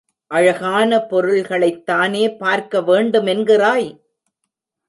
அழகான 0.31 0.97
பொருள்களைத்தானே 1.09 2.37
பார்க்க 2.37 2.81
வேண்டுமென்கிறாய்? 2.81 3.89